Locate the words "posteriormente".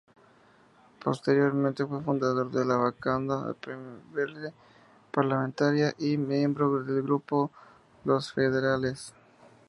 1.03-1.85